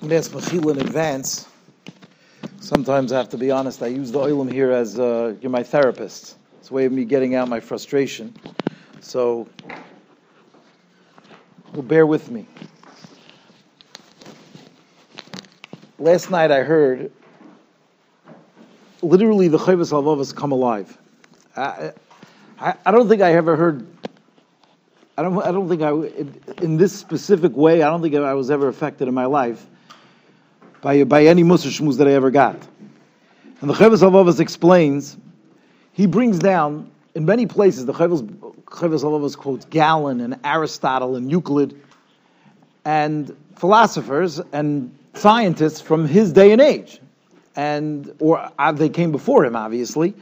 [0.00, 1.48] Going to ask Mechila in advance.
[2.60, 5.64] Sometimes I have to be honest, I use the oilim here as uh, you're my
[5.64, 6.36] therapist.
[6.60, 8.32] It's a way of me getting out my frustration.
[9.00, 9.48] So,
[11.72, 12.46] well, bear with me.
[15.98, 17.10] Last night I heard
[19.02, 20.96] literally the Chovos HaLevavos come alive.
[21.56, 21.90] I,
[22.60, 23.84] I, I don't think I ever heard.
[25.16, 25.42] I don't.
[25.42, 25.90] I don't think I
[26.62, 27.82] in this specific way.
[27.82, 29.66] I don't think I was ever affected in my life
[30.80, 32.56] by by any Musar shmuz that I ever got.
[33.60, 35.16] And the Chovos HaLevavos explains.
[35.92, 38.22] He brings down in many places the Chovos
[38.66, 41.80] HaLevavos quotes Galen and Aristotle and Euclid
[42.84, 47.00] and philosophers and scientists from his day and age,
[47.56, 50.14] and or uh, they came before him, obviously,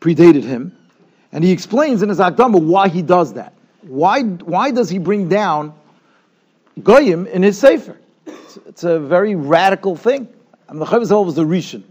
[0.00, 0.76] predated him,
[1.32, 3.52] and he explains in his Akdama why he does that.
[3.82, 5.74] Why why does he bring down
[6.82, 7.96] goyim in his sefer?
[8.66, 10.28] It's, a very radical thing.
[10.68, 11.82] And the Chovos was the Rishon.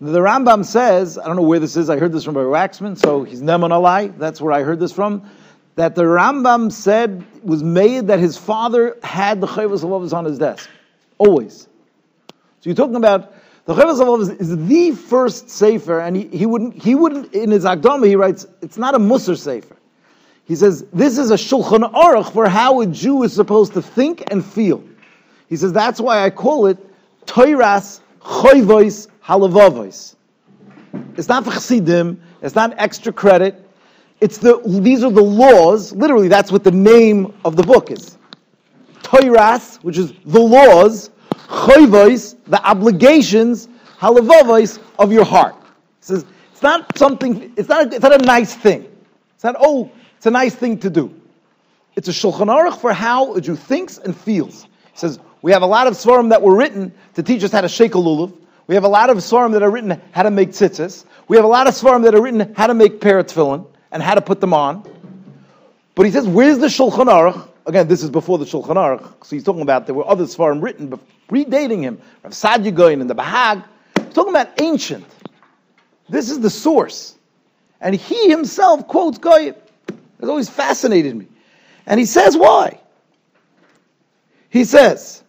[0.00, 2.98] The Rambam says, I don't know where this is, I heard this from a Waxman,
[2.98, 5.22] so he's Neman Alai, that's where I heard this from,
[5.76, 10.68] that the Rambam said, was made that his father had the Chovos on his desk.
[11.18, 11.68] Always.
[12.28, 13.34] So you're talking about
[13.66, 17.64] the Chovos HaLevavos is, the first sefer, and he, he wouldn't he wouldn't in his
[17.64, 19.76] Akdama he writes it's not a Musar sefer.
[20.44, 24.22] He says this is a Shulchan Aruch for how a Jew is supposed to think
[24.30, 24.84] and feel.
[25.48, 26.78] He says that's why I call it
[27.26, 30.14] Toiras Choivois Halavavois.
[31.16, 32.20] It's not for Chassidim.
[32.42, 33.60] It's not extra credit.
[34.20, 35.92] It's the these are the laws.
[35.92, 38.16] Literally, that's what the name of the book is.
[39.02, 41.10] Toiras, which is the laws,
[41.48, 45.54] Choivois, the obligations, halavavos of your heart.
[45.60, 47.52] He says it's not something.
[47.56, 47.86] It's not.
[47.86, 48.88] A, it's not a nice thing.
[49.34, 49.56] It's not.
[49.58, 51.12] Oh, it's a nice thing to do.
[51.96, 54.64] It's a shulchan aruch for how a Jew thinks and feels.
[54.64, 57.60] He says we have a lot of sforim that were written to teach us how
[57.60, 58.34] to shake a lulav.
[58.66, 61.04] We have a lot of sforim that are written how to make tzitzis.
[61.28, 64.02] We have a lot of sforim that are written how to make parrot tefillin and
[64.02, 64.90] how to put them on.
[65.94, 67.46] But he says, where's the shulchan aruch?
[67.66, 70.62] Again, this is before the Shulchan Aruch, so he's talking about there were other sforim
[70.62, 73.64] written predating him, Rav Saadia Gaon and the Bahag.
[73.98, 75.06] He's talking about ancient.
[76.08, 77.16] This is the source.
[77.80, 79.54] And he himself quotes Goyim.
[79.88, 81.26] It's always fascinated me.
[81.86, 82.80] And he says why.
[84.50, 85.23] He says,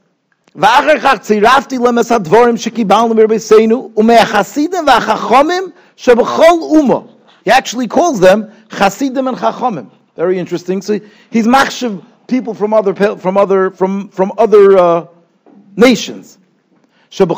[0.57, 5.65] ואחר כך צירפתי למס הדבורים שקיבלנו מרביסינו ומהחסידים והחכמים
[5.97, 7.01] שבכל אומה.
[7.47, 9.87] He actually calls them chasidim and chachamim.
[10.17, 10.83] Very interesting.
[10.83, 10.99] So
[11.31, 15.07] he's machshav people from other from other from from other uh,
[15.77, 16.39] nations.
[17.11, 17.29] That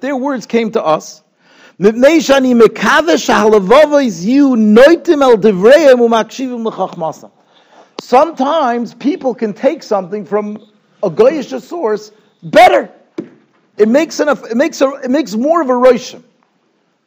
[0.00, 1.22] their words came to us.
[8.00, 10.58] Sometimes people can take something from
[11.03, 12.11] a goyish source
[12.43, 12.91] better.
[13.77, 14.43] It makes enough.
[14.45, 16.23] It makes a, It makes more of a roshim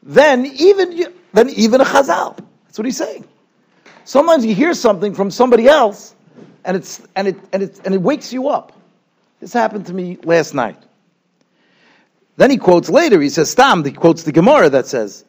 [0.03, 2.39] than even than even a chazal.
[2.65, 3.27] That's what he's saying.
[4.05, 6.15] Sometimes you hear something from somebody else,
[6.65, 8.73] and it's and it and it and it wakes you up.
[9.41, 10.77] This happened to me last night.
[12.37, 13.21] Then he quotes later.
[13.21, 15.25] He says, "Stam." He quotes the Gemara that says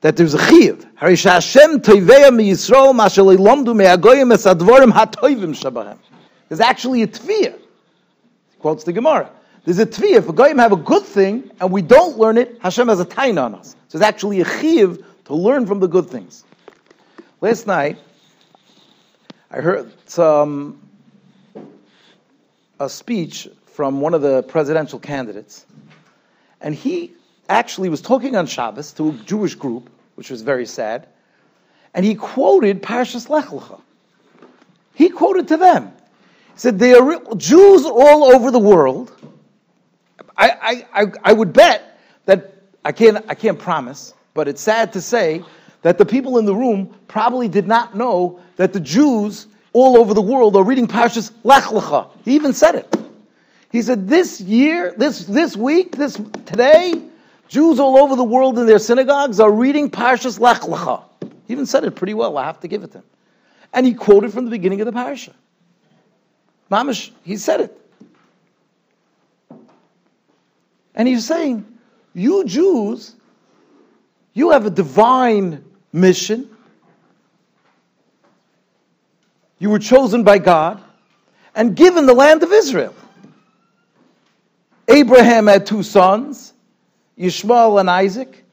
[0.00, 0.86] that there's a chiyuv.
[0.94, 5.98] Harisha Hashem toiveya mi Yisrael mashalei lomdu me'agoyim esadvorim hatoivim shabahem.
[6.48, 7.58] There's actually a tviyah.
[7.58, 9.30] He quotes the Gemara.
[9.64, 10.16] There's a tviyah.
[10.16, 13.04] If a goyim have a good thing and we don't learn it, Hashem has a
[13.04, 13.76] tain on us.
[13.88, 16.44] So it's actually a chiyuv to learn from the good things.
[17.40, 17.98] Last night,
[19.50, 20.80] I heard some
[22.80, 25.66] a speech from one of the presidential candidates,
[26.60, 27.12] and he
[27.48, 31.06] actually was talking on Shabbos to a Jewish group, which was very sad,
[31.94, 33.80] and he quoted Parshas Lech Lecha.
[34.94, 35.92] He quoted to them.
[36.58, 39.12] Said, "They are Jews all over the world.
[40.36, 40.50] I,
[40.92, 42.52] I, I, I would bet that
[42.84, 45.44] I can't, I can't promise, but it's sad to say
[45.82, 50.14] that the people in the room probably did not know that the Jews all over
[50.14, 52.10] the world are reading Parshas Lech Lecha.
[52.24, 52.92] He even said it.
[53.70, 57.00] He said, this year, this, this week, this, today,
[57.46, 61.04] Jews all over the world in their synagogues are reading Parshas Lech Lecha.
[61.46, 62.36] He even said it pretty well.
[62.36, 63.04] I have to give it to him.
[63.72, 65.34] And he quoted from the beginning of the parasha.
[66.70, 67.80] Mamish, he said it.
[70.94, 71.64] And he's saying,
[72.14, 73.14] you Jews,
[74.34, 76.48] you have a divine mission.
[79.58, 80.82] You were chosen by God
[81.54, 82.94] and given the land of Israel.
[84.88, 86.54] Abraham had two sons,
[87.16, 88.44] Ishmael and Isaac,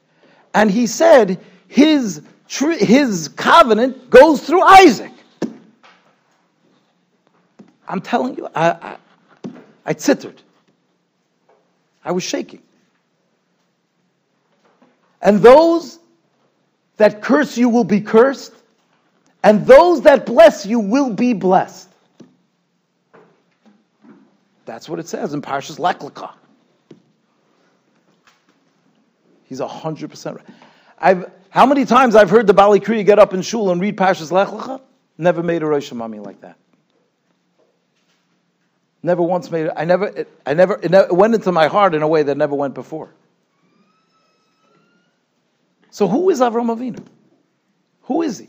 [0.54, 5.12] and he said his, his covenant goes through Isaac.
[7.88, 8.96] I'm telling you, I, I,
[9.84, 10.42] I tittered.
[12.04, 12.62] I was shaking.
[15.22, 15.98] And those
[16.96, 18.54] that curse you will be cursed,
[19.42, 21.88] and those that bless you will be blessed.
[24.64, 26.32] That's what it says in Parshas Lecha.
[29.44, 30.46] He's hundred percent right.
[30.98, 33.96] I've how many times I've heard the Bali Kriya get up in shul and read
[33.96, 34.80] Parshas Lech Lecha?
[35.16, 36.58] Never made a Rosh Mami like that.
[39.06, 39.70] Never once made.
[39.76, 40.08] I never.
[40.08, 40.80] It, I never.
[40.82, 43.14] It, never, it went into my heart in a way that never went before.
[45.90, 47.06] So who is Avram Avinu?
[48.02, 48.48] Who is he?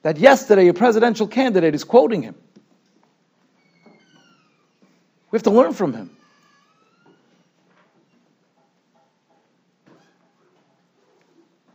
[0.00, 2.34] That yesterday a presidential candidate is quoting him.
[5.30, 6.16] We have to learn from him.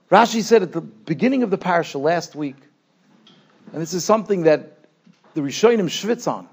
[0.10, 2.56] Rashi said at the beginning of the parasha last week,
[3.74, 4.78] and this is something that
[5.34, 6.48] the Rishonim schwitz on,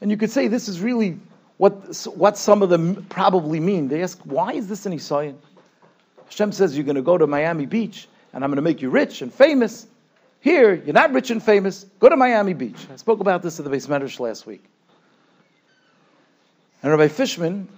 [0.00, 1.18] and you could say this is really
[1.56, 1.72] what,
[2.14, 3.88] what some of them probably mean.
[3.88, 5.36] They ask, why is this an Isayan?
[6.24, 8.88] Hashem says you're going to go to Miami Beach, and I'm going to make you
[8.88, 9.86] rich and famous.
[10.40, 11.84] Here, you're not rich and famous.
[11.98, 12.86] Go to Miami Beach.
[12.90, 14.64] I spoke about this at the Beis Medrash last week.
[16.82, 17.68] And Rabbi Fishman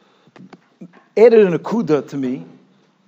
[1.16, 2.46] added an akuda to me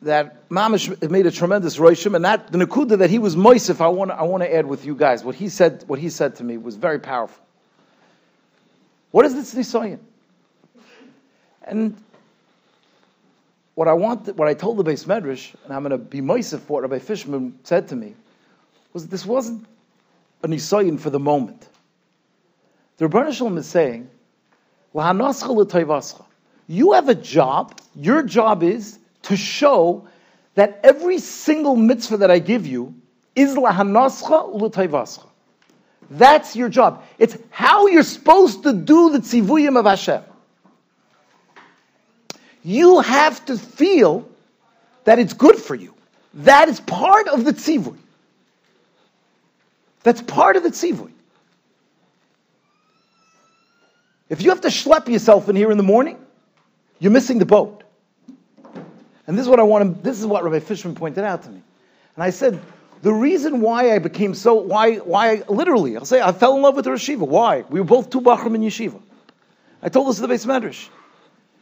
[0.05, 3.89] that Mamish made a tremendous roishim, and that the nakuda that he was moisif, I
[3.89, 5.25] want I want to add with you guys.
[5.25, 7.45] What he said, what he said to me was very powerful.
[9.11, 9.99] What is this nisayan?
[11.67, 11.97] And
[13.75, 16.61] what I want, what I told the base Medrash, and I'm going to be moisif
[16.61, 18.15] for what Rabbi Fishman said to me,
[18.93, 19.67] was this wasn't
[20.43, 21.69] a nisayan for the moment.
[22.99, 24.11] The Rebbeinu Shalom is saying,
[26.69, 27.81] you have a job.
[27.97, 30.07] Your job is to show
[30.55, 32.95] that every single mitzvah that I give you
[33.35, 35.27] is lahanascha u'l'tayvascha.
[36.11, 37.03] That's your job.
[37.19, 40.23] It's how you're supposed to do the tzivuyim of Hashem.
[42.63, 44.29] You have to feel
[45.05, 45.95] that it's good for you.
[46.35, 47.97] That is part of the tzivuy.
[50.03, 51.11] That's part of the tzivuy.
[54.29, 56.19] If you have to schlep yourself in here in the morning,
[56.99, 57.84] you're missing the boat.
[59.27, 61.51] And this is what I want to, this is what Rabbi Fishman pointed out to
[61.51, 61.63] me.
[62.17, 62.61] And I said,
[63.03, 66.77] the reason why I became so, why, why, literally, I'll say, I fell in love
[66.77, 67.27] with the Yeshiva.
[67.27, 67.65] Why?
[67.69, 69.01] We were both two Bachram in Yeshiva.
[69.83, 70.89] I told this to the Beis Medrash.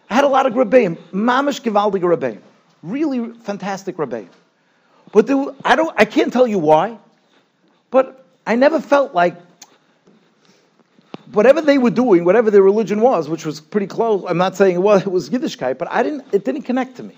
[0.09, 2.41] I had a lot of Rebbeim, mamish givaldig Rebbeim.
[2.83, 4.29] Really fantastic Rebbeim.
[5.11, 6.99] But there, I, don't, I can't tell you why,
[7.91, 9.37] but I never felt like
[11.33, 14.77] whatever they were doing, whatever their religion was, which was pretty close, I'm not saying
[14.77, 17.17] it was, it was Yiddishkeit, but I didn't, it didn't connect to me.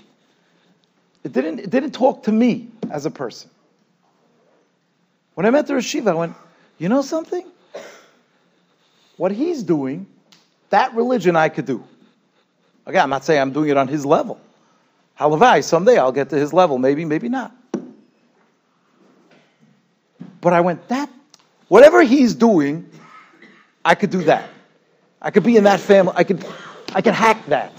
[1.24, 3.50] It didn't, it didn't talk to me as a person.
[5.34, 6.34] When I met the Rashiva, I went,
[6.78, 7.44] you know something?
[9.16, 10.06] What he's doing,
[10.70, 11.82] that religion I could do.
[12.86, 14.38] Again, I'm not saying I'm doing it on his level.
[15.18, 17.54] Halavai, someday I'll get to his level, maybe, maybe not.
[20.40, 21.08] But I went, that,
[21.68, 22.88] whatever he's doing,
[23.84, 24.50] I could do that.
[25.22, 26.12] I could be in that family.
[26.16, 26.44] I could,
[26.94, 27.72] I could hack that.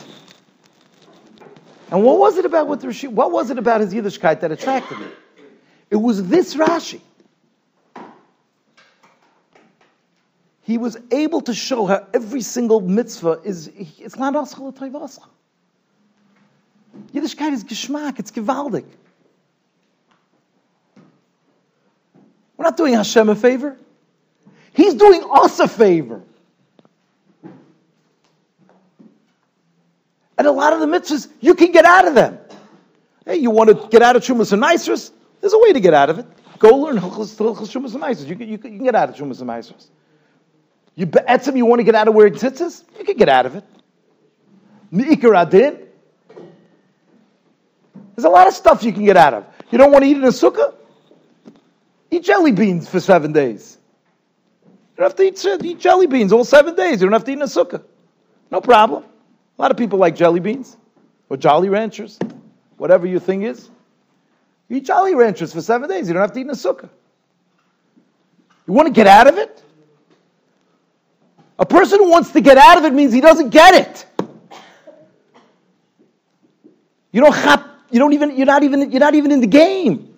[1.92, 3.08] And what was it about with Rashi?
[3.08, 5.08] What was it about his Yiddishkeit that attracted me?
[5.90, 7.00] It was this Rashi.
[10.64, 14.34] He was able to show how every single mitzvah is it's not
[17.14, 18.86] Yiddishkeit is geschmack, it's gewaldig.
[22.58, 23.78] We're not doing Hashem a favor.
[24.74, 26.24] He's doing us a favor.
[30.38, 32.38] And a lot of the mitzvahs, you can get out of them.
[33.26, 35.12] Hey, you want to get out of Shumas and Maisers?
[35.42, 36.26] There's a way to get out of it.
[36.60, 38.28] Go learn Hilchas Shumas and Maisers.
[38.28, 39.88] You can, you, can, you can get out of Shumas and Maisers.
[40.96, 42.84] You etzim, you want to get out of wearing tzitzis?
[42.98, 43.64] You can get out of it.
[44.92, 45.80] Me'ikar adin.
[48.16, 49.46] There's a lot of stuff you can get out of.
[49.72, 50.74] You don't want to eat in a sukkah?
[52.12, 53.78] Eat jelly beans for seven days.
[54.66, 57.02] You don't have to eat, eat jelly beans all seven days.
[57.02, 57.84] You don't have to eat in a sukkah.
[58.52, 59.04] No problem.
[59.58, 60.76] A lot of people like jelly beans
[61.30, 62.20] or Jolly Ranchers,
[62.78, 63.70] whatever your thing is.
[64.68, 66.08] You eat Jolly Ranchers for seven days.
[66.08, 66.90] You don't have to eat in a sukkah.
[68.68, 69.62] You want to get out of it?
[71.58, 74.06] A person who wants to get out of it means he doesn't get it.
[77.12, 80.18] You don't have, you don't even, you're not even, you're not even in the game.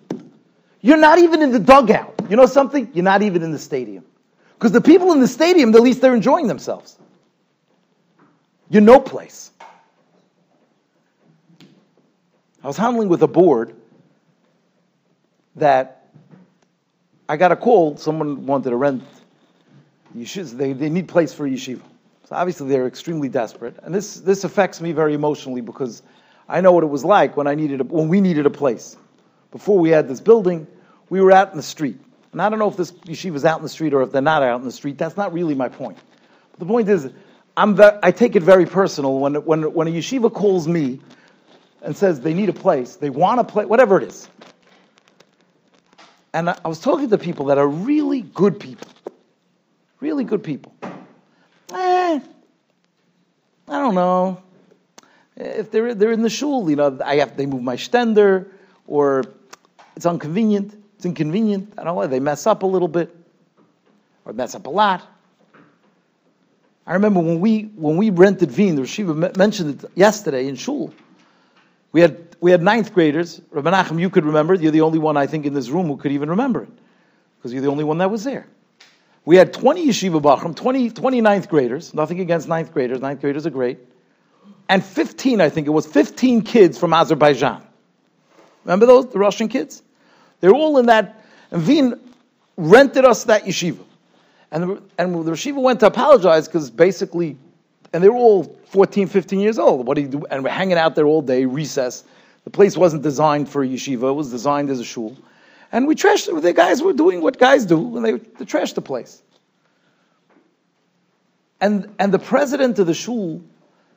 [0.80, 2.14] You're not even in the dugout.
[2.28, 2.90] You know something?
[2.92, 4.04] You're not even in the stadium.
[4.54, 6.98] Because the people in the stadium, at least they're enjoying themselves.
[8.70, 9.50] You're no place.
[12.62, 13.74] I was handling with a board
[15.56, 16.08] that
[17.28, 19.02] I got a call, someone wanted to rent
[20.16, 21.82] Yeshivas, they, they need place for yeshiva.
[22.24, 23.76] So obviously they're extremely desperate.
[23.82, 26.02] And this, this affects me very emotionally because
[26.48, 28.96] I know what it was like when, I needed a, when we needed a place.
[29.50, 30.66] Before we had this building,
[31.10, 31.98] we were out in the street.
[32.32, 34.22] And I don't know if this yeshiva is out in the street or if they're
[34.22, 34.98] not out in the street.
[34.98, 35.98] That's not really my point.
[36.52, 37.10] But the point is,
[37.58, 41.00] I'm ve- I take it very personal when, when, when a yeshiva calls me
[41.82, 44.28] and says they need a place, they want a place, whatever it is.
[46.32, 48.86] And I, I was talking to people that are really good people.
[49.98, 50.72] Really good people.
[50.82, 52.22] Eh, I
[53.66, 54.40] don't know.
[55.34, 58.52] If they're, they're in the shul, you know, I have, they move my stender,
[58.86, 59.24] or
[59.96, 60.80] it's inconvenient.
[60.94, 61.74] It's inconvenient.
[61.76, 62.06] I don't know.
[62.06, 63.16] They mess up a little bit,
[64.24, 65.02] or mess up a lot.
[66.88, 70.94] I remember when we when we rented Veen, the Shiva mentioned it yesterday in shul.
[71.92, 73.42] We had we had ninth graders.
[73.50, 74.54] Rabbi Nachum, you could remember.
[74.54, 76.70] You're the only one I think in this room who could even remember it,
[77.36, 78.46] because you're the only one that was there.
[79.26, 81.92] We had 20 yeshiva bachram, 20, 20 ninth graders.
[81.92, 83.00] Nothing against ninth graders.
[83.02, 83.78] Ninth graders are great.
[84.70, 87.62] And 15, I think it was 15 kids from Azerbaijan.
[88.64, 89.82] Remember those, the Russian kids?
[90.40, 91.22] They're all in that.
[91.50, 92.00] And
[92.56, 93.84] rented us that yeshiva.
[94.50, 97.36] And the, and the yeshiva went to apologize because basically,
[97.92, 99.86] and they were all 14, 15 years old.
[99.86, 100.24] What do you do?
[100.30, 102.04] And we're hanging out there all day, recess.
[102.44, 105.16] The place wasn't designed for a yeshiva, it was designed as a shul.
[105.70, 106.40] And we trashed it.
[106.40, 109.22] The guys were doing what guys do, and they, they trashed the place.
[111.60, 113.42] And, and the president of the shul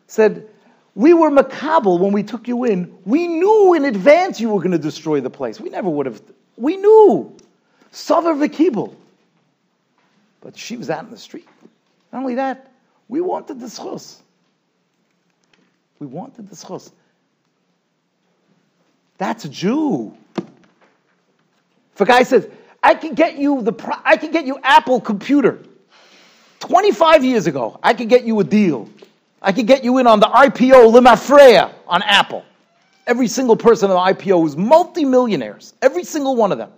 [0.08, 0.50] said,
[0.96, 2.94] we were makabel when we took you in.
[3.06, 5.60] We knew in advance you were going to destroy the place.
[5.60, 6.22] We never would have.
[6.58, 7.38] We knew.
[7.94, 8.94] Savar v'kibel.
[10.42, 11.48] But she was out in the street.
[12.12, 12.72] Not only that,
[13.08, 14.18] we wanted the schus.
[16.00, 16.92] We wanted the schus.
[19.18, 20.18] That's a Jew.
[21.94, 22.50] If a guy says,
[22.82, 25.60] I can get you the I can get you Apple computer.
[26.60, 28.90] 25 years ago, I could get you a deal.
[29.42, 32.46] I could get you in on the IPO Limafreya on Apple.
[33.08, 35.74] Every single person on the IPO was multimillionaires.
[35.82, 36.72] Every single one of them.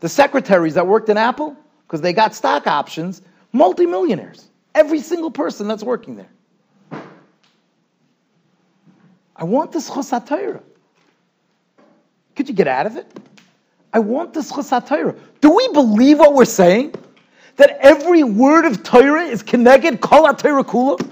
[0.00, 1.54] The secretaries that worked in Apple,
[1.90, 3.20] because they got stock options,
[3.50, 4.48] multimillionaires.
[4.76, 7.02] Every single person that's working there.
[9.34, 10.62] I want this chosat
[12.36, 13.10] Could you get out of it?
[13.92, 16.94] I want this chosat Do we believe what we're saying?
[17.56, 21.04] That every word of Torah is connected kol Torah kula?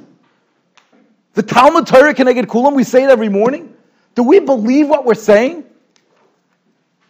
[1.35, 3.75] The Talmud Torah Keneged Kulam, we say it every morning.
[4.15, 5.65] Do we believe what we're saying?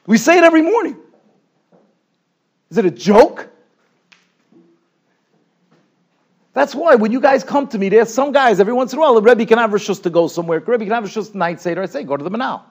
[0.06, 0.96] We say it every morning.
[2.70, 3.50] Is it a joke?
[6.58, 9.00] That's why when you guys come to me, there's some guys every once in a
[9.00, 10.58] while, the Rebbe can have Rishus to go somewhere.
[10.58, 11.84] Rebbe can have Rishus night Seder.
[11.84, 12.62] I say, go to the Manal.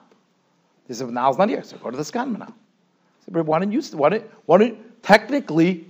[0.86, 2.50] They say, Manal's not here, so go to the Skan Manal.
[2.50, 5.86] I say, why don't you, why don't, why don't, technically,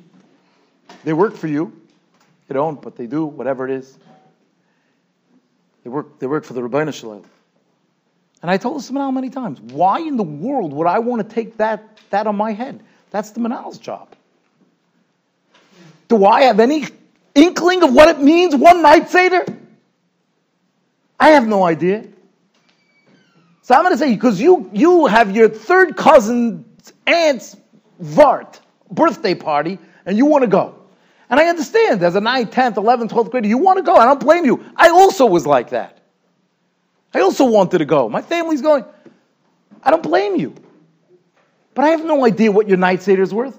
[1.02, 1.72] they work for you.
[2.48, 3.98] You don't, but they do, whatever it is.
[5.82, 7.24] They work, they work for the Rabbeinu Shalom.
[8.42, 9.60] And I told this to Manal many times.
[9.60, 12.80] Why in the world would I want to take that, that on my head?
[13.10, 14.14] That's the Manal's job.
[16.06, 16.86] Do I have any
[17.42, 19.45] inkling of what it means one night Seder?
[21.21, 22.07] I have no idea.
[23.62, 27.57] So I'm going to say, because you, you have your third cousin's aunt's
[28.00, 30.75] Vart birthday party, and you want to go.
[31.30, 33.95] And I understand as a 9th, 10th, 11th, 12th grader, you want to go.
[33.95, 34.64] I don't blame you.
[34.76, 35.99] I also was like that.
[37.12, 38.09] I also wanted to go.
[38.09, 38.85] My family's going.
[39.83, 40.54] I don't blame you.
[41.75, 43.59] But I have no idea what your night Seder is worth.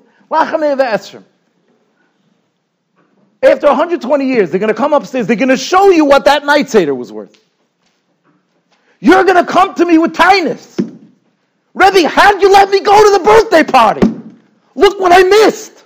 [3.41, 5.27] After 120 years, they're going to come upstairs.
[5.27, 7.41] They're going to show you what that night Seder was worth.
[8.99, 10.77] You're going to come to me with kindness.
[11.73, 14.01] Rebbe, how'd you let me go to the birthday party?
[14.75, 15.85] Look what I missed.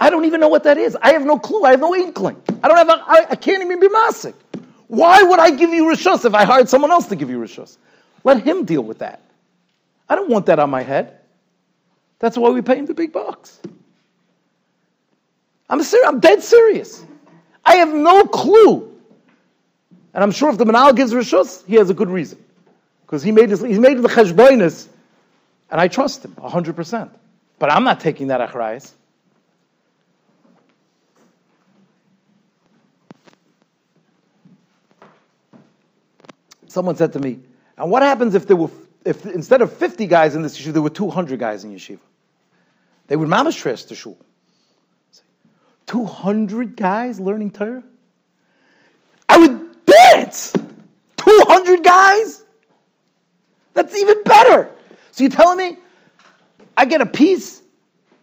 [0.00, 0.96] I don't even know what that is.
[1.00, 1.64] I have no clue.
[1.64, 2.40] I have no inkling.
[2.62, 2.88] I don't have.
[2.88, 4.34] A, I, I can't even be masik.
[4.88, 7.76] Why would I give you rishus if I hired someone else to give you rishus?
[8.24, 9.22] Let him deal with that.
[10.08, 11.18] I don't want that on my head.
[12.18, 13.60] That's why we pay him the big bucks.
[15.68, 16.08] I'm serious.
[16.08, 17.04] I'm dead serious.
[17.64, 18.94] I have no clue.
[20.14, 22.42] And I'm sure if the Manal gives rishus, he has a good reason.
[23.06, 24.88] Because he made his, he made the cheshbonis,
[25.70, 27.10] and I trust him 100%.
[27.58, 28.92] But I'm not taking that achrayas.
[36.78, 37.40] someone said to me,
[37.76, 38.70] and what happens if there were,
[39.04, 41.98] if instead of 50 guys in this yeshiva, there were 200 guys in yeshiva?
[43.08, 44.16] They would mamash the shul.
[45.88, 47.82] 200 guys learning Torah?
[49.28, 50.54] I would dance!
[51.16, 52.44] 200 guys?
[53.74, 54.70] That's even better.
[55.10, 55.78] So you're telling me
[56.76, 57.62] I get a piece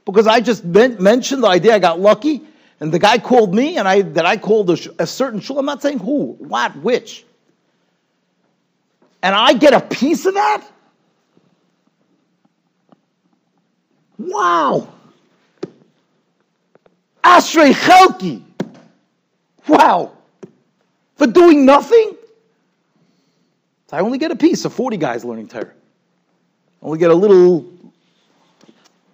[0.05, 2.41] because I just mentioned the idea I got lucky
[2.79, 5.60] and the guy called me, and I that I called a, a certain shul.
[5.60, 7.25] I'm not saying who, what, which,
[9.24, 10.67] and I get a piece of that.
[14.17, 14.89] Wow.
[17.25, 18.44] Ashrei Chelki.
[19.67, 20.12] Wow.
[21.15, 22.15] For doing nothing?
[23.91, 25.72] I only get a piece of 40 guys learning Torah.
[26.82, 27.65] Only get a little,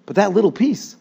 [0.07, 0.95] but that little piece.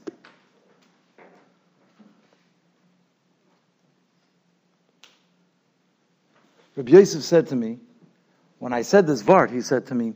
[6.76, 7.79] Rabbi Yosef said to me,
[8.59, 10.12] when I said this vart, he said to me,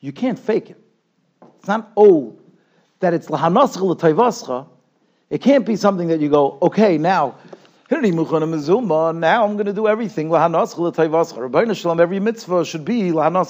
[0.00, 0.82] you can't fake it.
[1.60, 2.40] It's not, old
[2.98, 4.66] that it's lahanascha l'tayvascha.
[5.30, 7.36] It can't be something that you go, okay, now,
[7.90, 10.34] now I'm going to do everything.
[10.34, 13.12] Every mitzvah should be.
[13.12, 13.40] Rabbi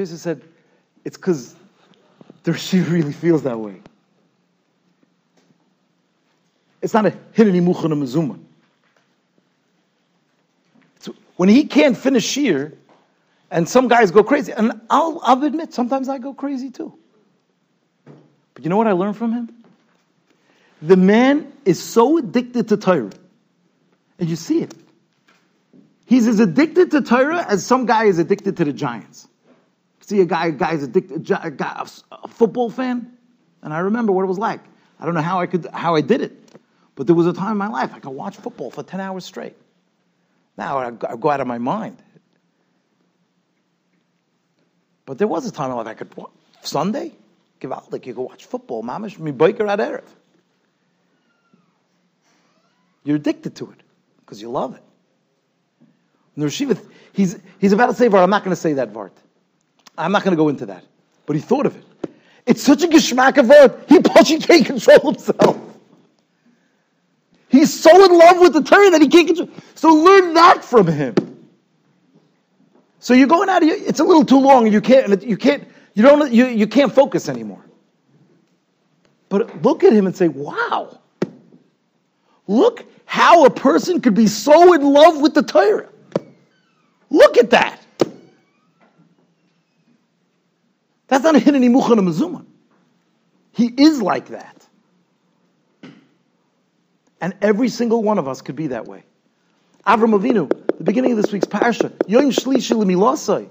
[0.00, 0.42] Yosef said,
[1.04, 1.54] it's because
[2.56, 3.80] she really feels that way.
[6.80, 8.38] It's not a hineni muchana mezuma.
[11.36, 12.72] When he can't finish shiur,
[13.50, 16.98] and some guys go crazy, and I'll, I'll admit, sometimes I go crazy too.
[18.56, 19.54] But you know what I learned from him?
[20.80, 23.10] The man is so addicted to Torah,
[24.18, 24.74] and you see it.
[26.06, 29.28] He's as addicted to Torah as some guy is addicted to the Giants.
[30.00, 33.12] See a guy, a guy's addicted, a, guy, a football fan,
[33.60, 34.60] and I remember what it was like.
[34.98, 36.32] I don't know how I could, how I did it,
[36.94, 39.26] but there was a time in my life I could watch football for ten hours
[39.26, 39.56] straight.
[40.56, 41.98] Now I go out of my mind.
[45.04, 46.14] But there was a time in my life I could
[46.62, 47.12] Sunday,
[47.64, 50.04] out you could watch football, mamish me biker at erev.
[53.04, 53.82] You're addicted to it
[54.20, 54.82] because you love it.
[56.34, 56.78] And the Rashiva,
[57.12, 58.06] he's he's about to say.
[58.06, 59.12] I'm not going to say that Vart.
[59.96, 60.84] I'm not going to go into that.
[61.24, 61.84] But he thought of it.
[62.44, 63.88] It's such a geschmack of Vart.
[63.88, 65.58] He he can't control himself.
[67.48, 69.48] He's so in love with the Torah that he can't control.
[69.74, 71.14] So learn that from him.
[72.98, 75.36] So you're going out of your, it's a little too long and you can't, you
[75.36, 75.62] can't,
[75.96, 77.64] you don't, you, you can't focus anymore.
[79.30, 81.00] But look at him and say, wow.
[82.46, 85.88] Look how a person could be so in love with the Torah.
[87.08, 87.80] Look at that.
[91.08, 92.44] That's not a hineni muchana mezuma.
[93.52, 94.68] He is like that.
[97.22, 99.02] And every single one of us could be that way.
[99.86, 103.48] Avram Avinu, the beginning of this week's parsha, Yom Shlishi Lemilosai.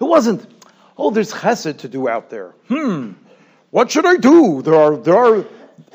[0.00, 0.53] It wasn't,
[0.98, 2.54] oh, there's chesed to do out there.
[2.68, 3.12] Hmm,
[3.70, 4.62] what should I do?
[4.62, 5.44] There are, there are,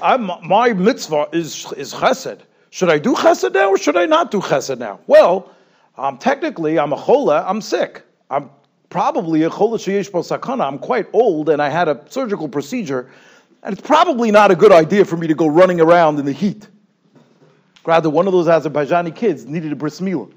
[0.01, 2.39] I'm, my mitzvah is, is chesed.
[2.71, 4.99] Should I do chesed now or should I not do chesed now?
[5.07, 5.51] Well,
[5.97, 8.03] um, technically, I'm a chola, I'm sick.
[8.29, 8.49] I'm
[8.89, 10.67] probably a chola sheyesh sakana.
[10.67, 13.09] I'm quite old and I had a surgical procedure,
[13.63, 16.31] and it's probably not a good idea for me to go running around in the
[16.31, 16.67] heat.
[17.85, 20.31] Rather, one of those Azerbaijani kids needed a bris milah.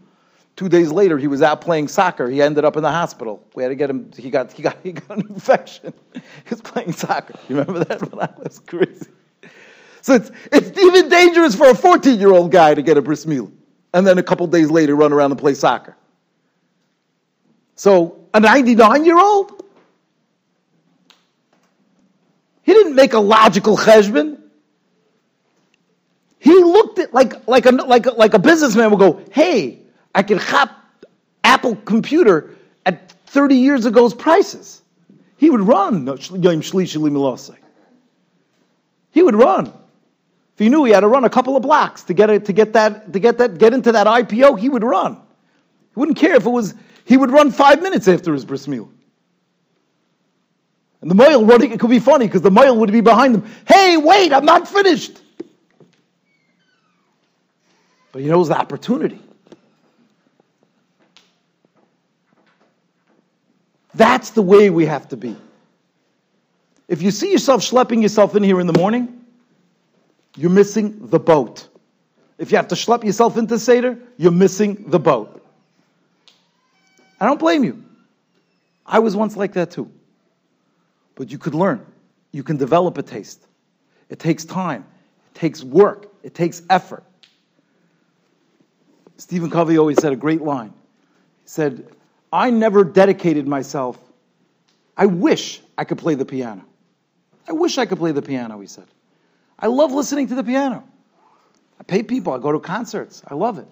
[0.56, 2.28] Two days later, he was out playing soccer.
[2.28, 3.42] He ended up in the hospital.
[3.54, 4.10] We had to get him.
[4.16, 5.92] He got he got he got an infection.
[6.14, 7.34] he was playing soccer.
[7.48, 8.00] You remember that?
[8.22, 9.06] That was crazy.
[10.02, 13.24] So it's it's even dangerous for a 14 year old guy to get a bris
[13.24, 13.50] milah,
[13.94, 15.96] and then a couple days later run around and play soccer.
[17.76, 19.64] So a 99 year old,
[22.62, 24.38] he didn't make a logical cheshbon.
[26.38, 29.81] He looked at like like a like a, like a businessman would go, "Hey,
[30.14, 30.70] I can hop
[31.44, 32.50] Apple computer
[32.84, 34.82] at 30 years ago's prices."
[35.42, 36.06] He would run.
[39.10, 39.66] He would run.
[39.66, 42.52] If he knew he had to run a couple of blocks to get it, to
[42.52, 45.14] get that to get that get into that IPO, he would run.
[45.14, 46.74] He wouldn't care if it was.
[47.04, 48.88] He would run five minutes after his bris milah.
[51.00, 53.50] And the mohel running, it could be funny because the mohel would be behind him.
[53.66, 55.20] Hey, wait, I'm not finished.
[58.12, 59.20] But he knows the opportunity.
[63.94, 65.36] That's the way we have to be.
[66.88, 69.24] If you see yourself schlepping yourself in here in the morning,
[70.36, 71.68] you're missing the boat.
[72.38, 75.44] If you have to schlep yourself into Seder, you're missing the boat.
[77.20, 77.84] I don't blame you.
[78.84, 79.90] I was once like that too.
[81.14, 81.86] But you could learn.
[82.32, 83.46] You can develop a taste.
[84.08, 84.84] It takes time.
[85.34, 86.12] It takes work.
[86.22, 87.04] It takes effort.
[89.18, 90.72] Stephen Covey always said a great line.
[91.42, 91.86] He said,
[92.32, 93.98] I never dedicated myself.
[94.96, 96.64] I wish I could play the piano.
[97.48, 98.86] I wish I could play the piano, he said.
[99.58, 100.84] I love listening to the piano.
[101.78, 103.22] I pay people, I go to concerts.
[103.26, 103.66] I love it.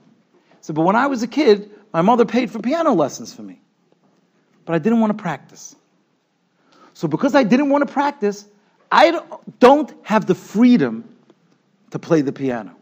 [0.61, 3.61] So, but when I was a kid, my mother paid for piano lessons for me.
[4.65, 5.75] But I didn't want to practice.
[6.93, 8.47] So because I didn't want to practice,
[8.93, 9.23] I
[9.59, 11.05] don't have the freedom
[11.93, 12.77] to play the piano.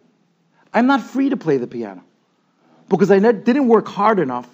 [0.72, 2.02] I'm not free to play the piano
[2.88, 4.48] because I didn't work hard enough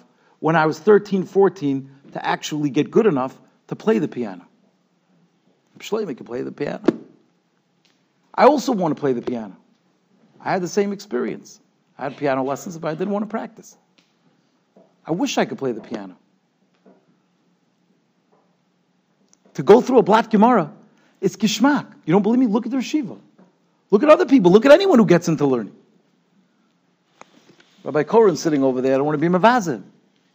[0.45, 4.45] when I was 13, 14 to actually get good enough to play the piano.
[5.79, 6.83] Shlomo can play the piano.
[8.31, 9.57] I also want to play the piano.
[10.39, 11.59] I had the same experience.
[11.97, 13.75] I had piano lessons, but I didn't want to practice.
[15.03, 16.15] I wish I could play the piano.
[19.55, 20.71] To go through a Blatt Gemara,
[21.21, 21.91] it's gishmak.
[22.05, 22.45] You don't believe me?
[22.45, 23.17] Look at the Shiva.
[23.89, 24.51] Look at other people.
[24.51, 25.75] Look at anyone who gets into learning.
[27.83, 29.85] Rabbi Koren sitting over there, I don't want to be Mavazim.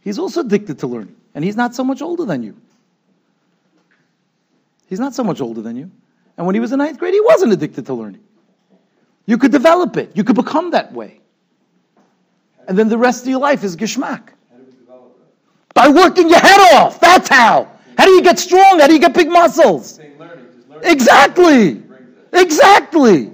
[0.03, 1.17] He's also addicted to learning.
[1.35, 2.57] And he's not so much older than you.
[4.89, 5.91] He's not so much older than you.
[6.37, 8.23] And when he was in ninth grade, he wasn't addicted to learning.
[9.27, 10.11] You could develop it.
[10.15, 11.21] You could become that way.
[12.67, 14.31] And then the rest of your life is gishmak.
[15.75, 17.01] By working your head off.
[17.01, 17.71] That's how.
[17.97, 18.81] How do you get strong?
[18.81, 20.01] How do you get big muscles?
[20.83, 21.83] Exactly.
[22.33, 23.31] Exactly.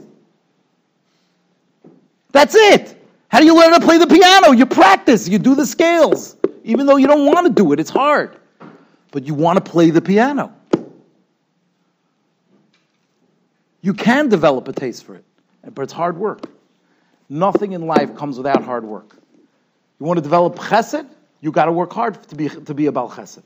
[2.32, 3.02] That's it.
[3.28, 4.52] How do you learn to play the piano?
[4.52, 6.36] You practice, you do the scales.
[6.66, 8.36] Even though you don't want to do it, it's hard.
[9.12, 10.52] But you want to play the piano.
[13.82, 15.24] You can develop a taste for it,
[15.74, 16.50] but it's hard work.
[17.28, 19.16] Nothing in life comes without hard work.
[20.00, 21.08] You want to develop chesed?
[21.40, 23.44] You got to work hard to be to be a bal chesed.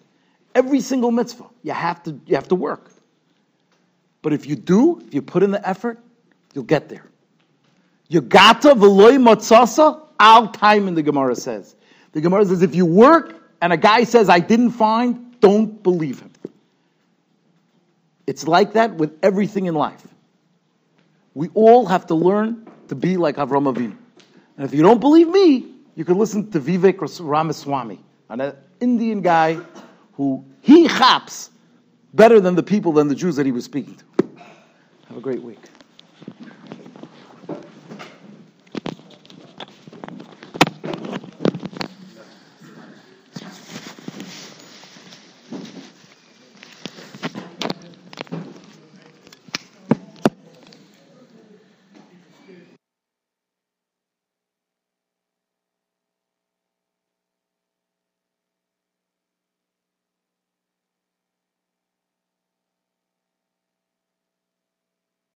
[0.54, 2.90] Every single mitzvah, you have to you have to work.
[4.22, 5.98] But if you do, if you put in the effort,
[6.54, 7.04] you'll get there.
[8.09, 11.76] You gata v'loy matzasa al time in the Gemara says.
[12.12, 16.20] The Gemara says if you work and a guy says I didn't find, don't believe
[16.20, 16.30] him.
[18.26, 20.06] It's like that with everything in life.
[21.34, 23.96] We all have to learn to be like Avram Avinu.
[24.56, 29.58] And if you don't believe me, you can listen to Vivek Ramaswamy, an Indian guy
[30.14, 31.50] who he chaps
[32.14, 34.04] better than the people, than the Jews that he was speaking to.
[35.08, 35.58] Have a great week.